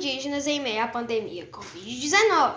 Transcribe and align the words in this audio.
indígenas 0.00 0.46
em 0.46 0.58
meio 0.58 0.82
à 0.82 0.88
pandemia 0.88 1.46
Covid-19. 1.52 2.54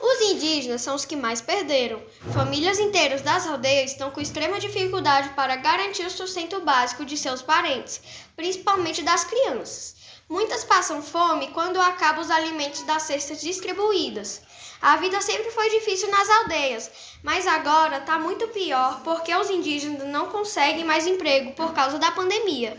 Os 0.00 0.20
indígenas 0.30 0.82
são 0.82 0.94
os 0.94 1.04
que 1.04 1.16
mais 1.16 1.40
perderam. 1.40 2.00
Famílias 2.32 2.78
inteiras 2.78 3.22
das 3.22 3.44
aldeias 3.44 3.90
estão 3.90 4.12
com 4.12 4.20
extrema 4.20 4.60
dificuldade 4.60 5.30
para 5.30 5.56
garantir 5.56 6.06
o 6.06 6.10
sustento 6.10 6.60
básico 6.60 7.04
de 7.04 7.16
seus 7.16 7.42
parentes, 7.42 8.00
principalmente 8.36 9.02
das 9.02 9.24
crianças. 9.24 9.96
Muitas 10.28 10.62
passam 10.62 11.02
fome 11.02 11.48
quando 11.48 11.80
acabam 11.80 12.20
os 12.20 12.30
alimentos 12.30 12.82
das 12.82 13.02
cestas 13.02 13.40
distribuídas. 13.40 14.42
A 14.80 14.96
vida 14.98 15.20
sempre 15.20 15.50
foi 15.50 15.68
difícil 15.70 16.08
nas 16.08 16.30
aldeias, 16.30 16.88
mas 17.24 17.48
agora 17.48 17.96
está 17.96 18.16
muito 18.16 18.46
pior 18.48 19.00
porque 19.02 19.34
os 19.34 19.50
indígenas 19.50 20.06
não 20.06 20.26
conseguem 20.26 20.84
mais 20.84 21.04
emprego 21.04 21.50
por 21.52 21.72
causa 21.72 21.98
da 21.98 22.12
pandemia. 22.12 22.78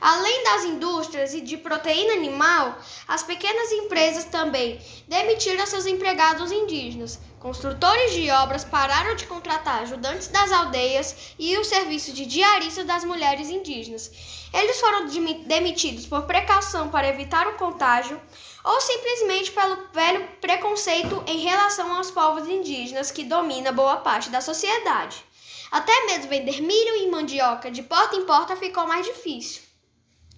Além 0.00 0.44
das 0.44 0.64
indústrias 0.64 1.34
e 1.34 1.40
de 1.40 1.56
proteína 1.56 2.14
animal, 2.14 2.78
as 3.06 3.22
pequenas 3.22 3.72
empresas 3.72 4.24
também 4.24 4.80
demitiram 5.08 5.66
seus 5.66 5.86
empregados 5.86 6.52
indígenas. 6.52 7.18
Construtores 7.38 8.12
de 8.12 8.30
obras 8.30 8.64
pararam 8.64 9.14
de 9.14 9.26
contratar 9.26 9.82
ajudantes 9.82 10.28
das 10.28 10.50
aldeias 10.50 11.34
e 11.38 11.56
o 11.58 11.64
serviço 11.64 12.12
de 12.12 12.24
diarista 12.24 12.84
das 12.84 13.04
mulheres 13.04 13.50
indígenas. 13.50 14.10
Eles 14.52 14.80
foram 14.80 15.06
demitidos 15.46 16.06
por 16.06 16.22
precaução 16.22 16.88
para 16.88 17.08
evitar 17.08 17.46
o 17.46 17.56
contágio 17.56 18.20
ou 18.64 18.80
simplesmente 18.80 19.52
pelo 19.52 19.76
velho 19.92 20.26
preconceito 20.40 21.22
em 21.26 21.40
relação 21.40 21.94
aos 21.94 22.10
povos 22.10 22.48
indígenas 22.48 23.10
que 23.10 23.24
domina 23.24 23.72
boa 23.72 23.98
parte 23.98 24.30
da 24.30 24.40
sociedade. 24.40 25.22
Até 25.70 26.06
mesmo 26.06 26.30
vender 26.30 26.62
milho 26.62 26.96
e 26.96 27.10
mandioca 27.10 27.70
de 27.70 27.82
porta 27.82 28.16
em 28.16 28.24
porta 28.24 28.56
ficou 28.56 28.86
mais 28.86 29.04
difícil. 29.04 29.73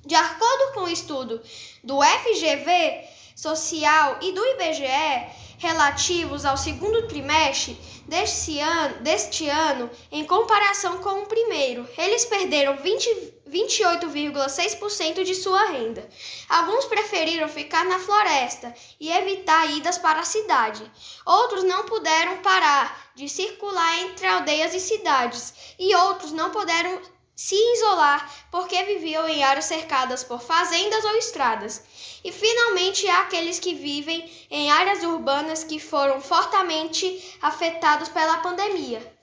De 0.07 0.15
acordo 0.15 0.73
com 0.73 0.83
o 0.83 0.89
estudo 0.89 1.43
do 1.83 2.01
FGV 2.01 3.09
Social 3.35 4.19
e 4.23 4.31
do 4.31 4.41
IBGE, 4.43 5.27
relativos 5.59 6.45
ao 6.45 6.57
segundo 6.57 7.09
trimestre 7.09 7.77
deste 8.07 8.61
ano, 8.61 9.01
deste 9.01 9.49
ano 9.49 9.91
em 10.13 10.25
comparação 10.25 10.99
com 10.99 11.23
o 11.23 11.27
primeiro, 11.27 11.89
eles 11.99 12.25
perderam 12.25 12.79
28,6% 12.79 15.25
de 15.25 15.35
sua 15.35 15.71
renda. 15.71 16.09
Alguns 16.49 16.85
preferiram 16.85 17.49
ficar 17.49 17.85
na 17.85 17.99
floresta 17.99 18.73
e 19.01 19.11
evitar 19.11 19.69
idas 19.73 19.99
para 19.99 20.21
a 20.21 20.25
cidade. 20.25 20.89
Outros 21.27 21.65
não 21.65 21.85
puderam 21.85 22.37
parar 22.39 23.11
de 23.17 23.29
circular 23.29 24.03
entre 24.03 24.25
aldeias 24.25 24.73
e 24.73 24.79
cidades, 24.79 25.53
e 25.81 25.93
outros 25.97 26.31
não 26.31 26.51
puderam 26.51 27.16
se 27.37 27.55
isolar 27.75 28.49
porque 28.51 28.83
viviam 28.85 29.29
em 29.29 29.45
áreas 29.45 29.67
cercadas 29.67 30.25
por 30.25 30.41
fazendas 30.41 31.05
ou 31.05 31.17
estradas. 31.17 31.85
E 32.25 32.33
finalmente 32.33 33.07
há 33.07 33.21
aqueles 33.21 33.59
que 33.59 33.75
vivem 33.75 34.29
em 34.51 34.71
áreas 34.71 35.05
urbanas 35.05 35.63
que 35.63 35.79
foram 35.79 36.19
fortemente 36.21 37.39
afetados 37.43 38.09
pela 38.09 38.39
pandemia. 38.39 39.15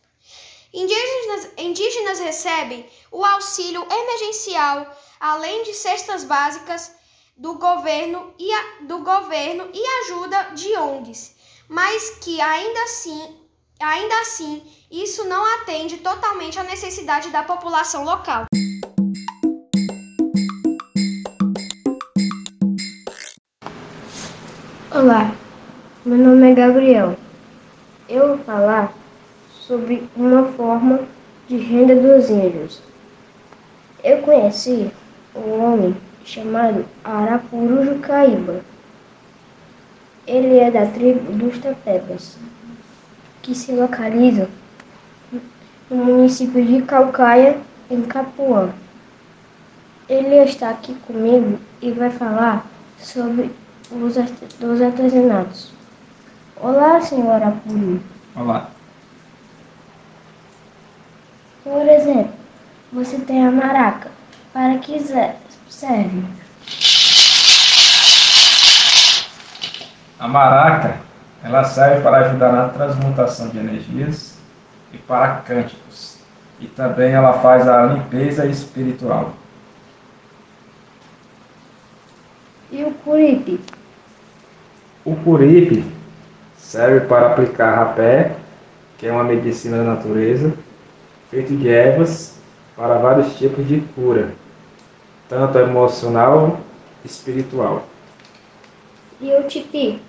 Indígenas, 0.72 1.50
indígenas 1.58 2.20
recebem 2.20 2.88
o 3.12 3.26
auxílio 3.26 3.86
emergencial, 3.92 4.96
além 5.20 5.64
de 5.64 5.74
cestas 5.74 6.24
básicas 6.24 6.92
do 7.36 7.56
governo 7.56 8.34
e, 8.38 8.54
a, 8.54 8.78
do 8.82 9.00
governo 9.00 9.70
e 9.74 9.88
ajuda 10.02 10.52
de 10.56 10.76
ONGs, 10.78 11.36
mas 11.68 12.12
que 12.22 12.40
ainda 12.40 12.84
assim 12.84 13.43
Ainda 13.86 14.22
assim, 14.22 14.62
isso 14.90 15.26
não 15.26 15.44
atende 15.56 15.98
totalmente 15.98 16.58
à 16.58 16.64
necessidade 16.64 17.30
da 17.32 17.44
população 17.44 18.06
local. 18.06 18.46
Olá, 24.90 25.36
meu 26.06 26.18
nome 26.18 26.50
é 26.50 26.56
Gabriel. 26.56 27.18
Eu 28.08 28.30
vou 28.30 28.38
falar 28.46 28.94
sobre 29.52 30.08
uma 30.16 30.46
forma 30.54 31.02
de 31.50 31.58
renda 31.58 31.94
dos 31.94 32.30
índios. 32.30 32.82
Eu 34.02 34.22
conheci 34.22 34.90
um 35.36 35.62
homem 35.62 35.98
chamado 36.24 36.86
Arapurujo 37.04 38.00
Caíba. 38.00 38.64
Ele 40.26 40.58
é 40.58 40.72
da 40.72 40.86
tribo 40.86 41.34
dos 41.34 41.60
Tapebas 41.60 42.38
que 43.44 43.54
se 43.54 43.74
localiza 43.74 44.50
no 45.90 46.06
município 46.06 46.66
de 46.66 46.82
Calcaia, 46.84 47.60
em 47.92 48.02
Capuã. 48.04 48.70
Ele 50.08 50.36
está 50.38 50.70
aqui 50.70 50.96
comigo 50.96 51.60
e 51.82 51.92
vai 51.92 52.10
falar 52.10 52.66
sobre 52.98 53.54
os, 53.92 54.16
os 54.18 54.82
artesanatos. 54.82 55.72
Olá, 56.56 57.02
senhora 57.02 57.54
Puri. 57.64 58.02
Olá. 58.36 58.70
Por 61.64 61.88
exemplo, 61.88 62.34
você 62.94 63.18
tem 63.20 63.46
a 63.46 63.52
maraca. 63.52 64.10
Para 64.54 64.78
que 64.78 65.00
serve? 65.68 66.24
A 70.20 70.28
maraca 70.28 71.13
ela 71.44 71.66
serve 71.66 72.02
para 72.02 72.26
ajudar 72.26 72.54
na 72.54 72.70
transmutação 72.70 73.50
de 73.50 73.58
energias 73.58 74.38
e 74.94 74.98
para 74.98 75.42
cânticos. 75.42 76.18
E 76.60 76.68
também 76.68 77.12
ela 77.12 77.34
faz 77.34 77.68
a 77.68 77.86
limpeza 77.86 78.46
espiritual. 78.46 79.34
E 82.72 82.84
o 82.84 82.92
curipe? 82.92 83.60
O 85.04 85.16
curipe 85.18 85.86
serve 86.58 87.02
para 87.02 87.28
aplicar 87.28 87.76
rapé, 87.76 88.38
que 88.98 89.06
é 89.06 89.12
uma 89.12 89.26
medicina 89.26 89.78
da 89.78 89.84
natureza, 89.84 90.54
feito 91.30 91.54
de 91.58 91.68
ervas 91.68 92.38
para 92.78 92.98
vários 93.00 93.38
tipos 93.38 93.68
de 93.68 93.82
cura, 93.94 94.34
tanto 95.28 95.58
emocional 95.60 96.62
e 97.04 97.08
espiritual. 97.08 97.84
E 99.20 99.30
o 99.36 99.44
tipi? 99.44 100.02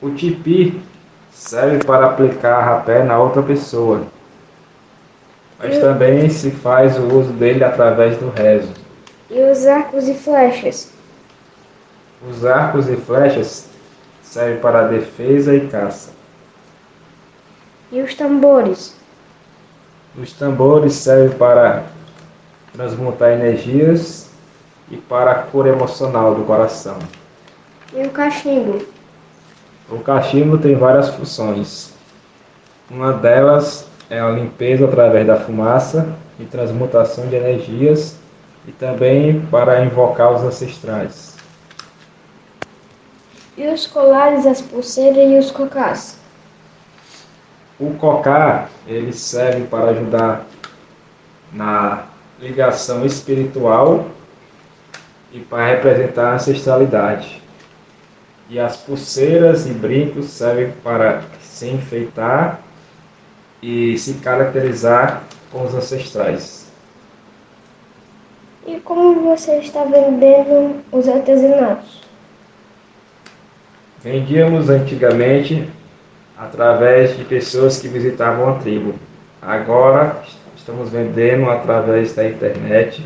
O 0.00 0.10
tipi 0.10 0.82
serve 1.30 1.84
para 1.84 2.06
aplicar 2.06 2.60
rapé 2.62 3.02
na 3.02 3.18
outra 3.18 3.42
pessoa, 3.42 4.02
mas 5.58 5.78
também 5.78 6.28
se 6.28 6.50
faz 6.50 6.98
o 6.98 7.06
uso 7.06 7.32
dele 7.32 7.64
através 7.64 8.16
do 8.18 8.30
rezo. 8.30 8.72
E 9.30 9.40
os 9.50 9.66
arcos 9.66 10.08
e 10.08 10.14
flechas? 10.14 10.92
Os 12.28 12.44
arcos 12.44 12.88
e 12.88 12.96
flechas 12.96 13.68
servem 14.22 14.60
para 14.60 14.88
defesa 14.88 15.54
e 15.54 15.66
caça. 15.68 16.10
E 17.90 18.00
os 18.00 18.14
tambores? 18.14 18.96
Os 20.16 20.32
tambores 20.32 20.94
servem 20.94 21.36
para 21.36 21.84
transmutar 22.72 23.32
energias 23.32 24.30
e 24.90 24.96
para 24.96 25.30
a 25.30 25.34
cura 25.34 25.70
emocional 25.70 26.34
do 26.34 26.44
coração. 26.44 26.98
E 27.92 28.02
o 28.04 28.10
cachimbo? 28.10 28.93
O 29.88 29.98
cachimbo 29.98 30.56
tem 30.56 30.74
várias 30.74 31.10
funções. 31.10 31.92
Uma 32.90 33.12
delas 33.12 33.86
é 34.08 34.18
a 34.18 34.30
limpeza 34.30 34.86
através 34.86 35.26
da 35.26 35.38
fumaça 35.38 36.08
e 36.38 36.44
transmutação 36.44 37.26
de 37.28 37.36
energias 37.36 38.16
e 38.66 38.72
também 38.72 39.44
para 39.46 39.84
invocar 39.84 40.32
os 40.32 40.42
ancestrais. 40.42 41.36
E 43.56 43.66
os 43.68 43.86
colares, 43.86 44.46
as 44.46 44.60
pulseiras 44.60 45.30
e 45.30 45.38
os 45.38 45.50
cocás? 45.50 46.18
O 47.78 47.92
cocá, 47.94 48.68
ele 48.86 49.12
serve 49.12 49.66
para 49.66 49.90
ajudar 49.90 50.46
na 51.52 52.04
ligação 52.40 53.04
espiritual 53.04 54.06
e 55.30 55.40
para 55.40 55.66
representar 55.66 56.30
a 56.30 56.34
ancestralidade. 56.34 57.43
E 58.48 58.60
as 58.60 58.76
pulseiras 58.76 59.66
e 59.66 59.70
brincos 59.70 60.26
servem 60.26 60.72
para 60.82 61.22
se 61.40 61.68
enfeitar 61.68 62.60
e 63.62 63.96
se 63.96 64.14
caracterizar 64.14 65.22
com 65.50 65.64
os 65.64 65.74
ancestrais. 65.74 66.70
E 68.66 68.80
como 68.80 69.20
você 69.20 69.58
está 69.58 69.84
vendendo 69.84 70.82
os 70.90 71.08
artesanatos? 71.08 72.02
Vendíamos 74.02 74.68
antigamente 74.68 75.68
através 76.36 77.16
de 77.16 77.24
pessoas 77.24 77.80
que 77.80 77.88
visitavam 77.88 78.50
a 78.50 78.58
tribo. 78.58 78.94
Agora 79.40 80.22
estamos 80.56 80.90
vendendo 80.90 81.50
através 81.50 82.14
da 82.14 82.26
internet, 82.26 83.04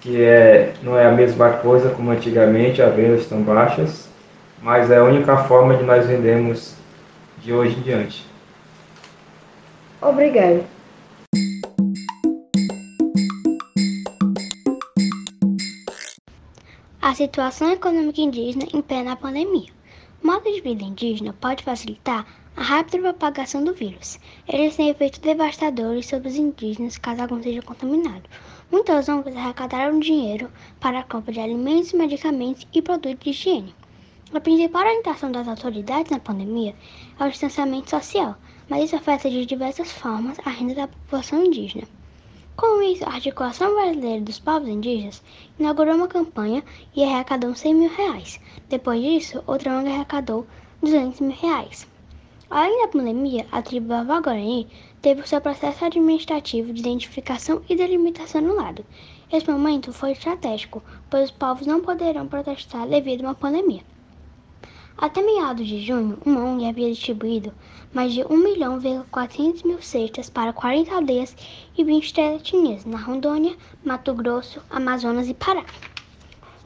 que 0.00 0.22
é, 0.22 0.72
não 0.82 0.98
é 0.98 1.06
a 1.06 1.12
mesma 1.12 1.50
coisa 1.50 1.90
como 1.90 2.10
antigamente, 2.10 2.80
as 2.80 2.94
vendas 2.94 3.22
estão 3.22 3.42
baixas, 3.42 4.08
mas 4.62 4.90
é 4.90 4.98
a 4.98 5.04
única 5.04 5.36
forma 5.44 5.76
de 5.76 5.82
nós 5.84 6.06
vendermos 6.06 6.74
de 7.38 7.52
hoje 7.52 7.76
em 7.78 7.82
diante. 7.82 8.26
Obrigado. 10.00 10.64
A 17.00 17.14
situação 17.14 17.70
econômica 17.72 18.20
indígena 18.20 18.66
em 18.74 18.82
plena 18.82 19.16
pandemia. 19.16 19.70
O 20.22 20.26
modo 20.26 20.42
de 20.42 20.60
vida 20.60 20.82
indígena 20.82 21.32
pode 21.40 21.62
facilitar 21.62 22.26
a 22.56 22.62
rápida 22.62 22.98
propagação 22.98 23.62
do 23.62 23.74
vírus. 23.74 24.18
Eles 24.48 24.76
têm 24.76 24.88
efeitos 24.88 25.20
devastadores 25.20 26.06
sobre 26.06 26.28
os 26.28 26.36
indígenas 26.36 26.98
caso 26.98 27.22
algum 27.22 27.42
seja 27.42 27.62
contaminado. 27.62 28.24
Muitas 28.72 29.08
ONGs 29.08 29.36
arrecadaram 29.36 30.00
dinheiro 30.00 30.50
para 30.80 31.00
a 31.00 31.04
compra 31.04 31.32
de 31.32 31.40
alimentos, 31.40 31.92
medicamentos 31.92 32.66
e 32.74 32.82
produtos 32.82 33.22
de 33.22 33.30
higiene. 33.30 33.74
A 34.34 34.40
principal 34.40 34.82
orientação 34.82 35.30
das 35.30 35.46
autoridades 35.46 36.10
na 36.10 36.18
pandemia 36.18 36.74
é 37.16 37.24
o 37.24 37.30
distanciamento 37.30 37.90
social, 37.90 38.34
mas 38.68 38.82
isso 38.82 38.96
afeta 38.96 39.30
de 39.30 39.46
diversas 39.46 39.92
formas 39.92 40.36
a 40.44 40.50
renda 40.50 40.74
da 40.74 40.88
população 40.88 41.44
indígena. 41.44 41.86
Com 42.56 42.82
isso, 42.82 43.04
a 43.04 43.12
Articulação 43.12 43.72
Brasileira 43.76 44.20
dos 44.20 44.40
Povos 44.40 44.68
Indígenas 44.68 45.22
inaugurou 45.60 45.94
uma 45.94 46.08
campanha 46.08 46.64
e 46.96 47.04
arrecadou 47.04 47.54
100 47.54 47.74
mil 47.74 47.88
reais. 47.88 48.40
Depois 48.68 49.00
disso, 49.00 49.44
outra 49.46 49.78
ONG 49.78 49.90
arrecadou 49.90 50.44
200 50.82 51.20
mil 51.20 51.36
reais. 51.36 51.86
Além 52.50 52.82
da 52.82 52.88
pandemia, 52.88 53.46
a 53.52 53.62
tribo 53.62 53.92
Avó-Guarani 53.92 54.66
teve 55.00 55.20
o 55.20 55.26
seu 55.26 55.40
processo 55.40 55.84
administrativo 55.84 56.72
de 56.72 56.80
identificação 56.80 57.62
e 57.68 57.76
delimitação 57.76 58.40
anulado. 58.40 58.84
Esse 59.32 59.48
momento 59.48 59.92
foi 59.92 60.10
estratégico, 60.10 60.82
pois 61.08 61.26
os 61.26 61.30
povos 61.30 61.64
não 61.64 61.80
poderão 61.80 62.26
protestar 62.26 62.88
devido 62.88 63.20
a 63.20 63.28
uma 63.28 63.34
pandemia. 63.36 63.82
Até 64.98 65.20
meados 65.20 65.68
de 65.68 65.84
junho, 65.84 66.16
uma 66.24 66.42
ONG 66.42 66.66
havia 66.66 66.90
distribuído 66.90 67.52
mais 67.92 68.14
de 68.14 68.24
1 68.24 68.34
milhão 68.34 68.78
e 68.78 69.04
400 69.10 69.62
mil 69.62 69.82
cestas 69.82 70.30
para 70.30 70.54
40 70.54 70.94
aldeias 70.94 71.36
e 71.76 71.84
23 71.84 72.40
etnias 72.40 72.86
na 72.86 72.96
Rondônia, 72.96 73.54
Mato 73.84 74.14
Grosso, 74.14 74.62
Amazonas 74.70 75.28
e 75.28 75.34
Pará. 75.34 75.66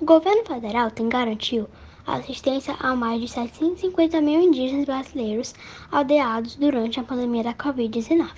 O 0.00 0.04
governo 0.04 0.44
federal 0.44 0.92
tem 0.92 1.08
garantido 1.08 1.68
assistência 2.06 2.76
a 2.78 2.94
mais 2.94 3.20
de 3.20 3.26
750 3.26 4.20
mil 4.20 4.40
indígenas 4.40 4.84
brasileiros 4.84 5.52
aldeados 5.90 6.54
durante 6.54 7.00
a 7.00 7.04
pandemia 7.04 7.42
da 7.42 7.54
Covid-19. 7.54 8.30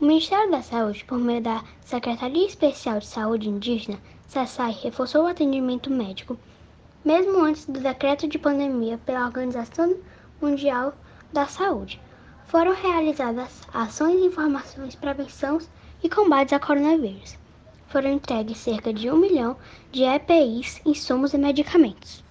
O 0.00 0.06
Ministério 0.06 0.50
da 0.50 0.62
Saúde, 0.62 1.04
por 1.04 1.18
meio 1.18 1.42
da 1.42 1.62
Secretaria 1.82 2.46
Especial 2.46 3.00
de 3.00 3.06
Saúde 3.06 3.50
Indígena, 3.50 3.98
SESAI, 4.26 4.74
reforçou 4.82 5.24
o 5.24 5.28
atendimento 5.28 5.90
médico, 5.90 6.38
mesmo 7.06 7.38
antes 7.38 7.66
do 7.66 7.78
decreto 7.78 8.26
de 8.26 8.36
pandemia 8.36 8.98
pela 9.06 9.26
Organização 9.26 9.96
Mundial 10.42 10.92
da 11.32 11.46
Saúde. 11.46 12.00
Foram 12.48 12.74
realizadas 12.74 13.62
ações 13.72 14.18
de 14.20 14.26
informações, 14.26 14.96
prevenção 14.96 15.58
e 16.02 16.08
combate 16.10 16.52
ao 16.52 16.60
coronavírus. 16.60 17.38
Foram 17.86 18.10
entregues 18.10 18.58
cerca 18.58 18.92
de 18.92 19.08
um 19.08 19.16
milhão 19.16 19.56
de 19.92 20.02
EPIs, 20.02 20.80
insumos 20.84 21.32
e 21.32 21.38
medicamentos. 21.38 22.24